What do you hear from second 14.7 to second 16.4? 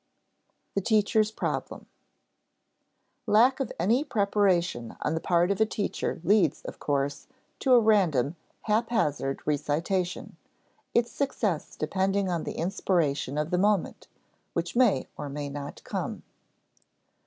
may or may not come.